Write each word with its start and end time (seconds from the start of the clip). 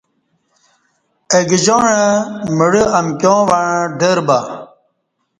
ماہ 1.31 1.43
گجاعں 1.49 2.05
مڑہ 2.57 2.83
ایکیا 2.97 3.33
وعں 3.49 3.75
ڈربا 3.99 4.39